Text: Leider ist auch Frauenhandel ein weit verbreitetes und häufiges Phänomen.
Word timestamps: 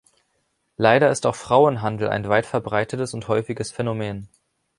Leider 0.77 1.11
ist 1.11 1.27
auch 1.27 1.35
Frauenhandel 1.35 2.09
ein 2.09 2.27
weit 2.27 2.47
verbreitetes 2.47 3.13
und 3.13 3.27
häufiges 3.27 3.71
Phänomen. 3.71 4.29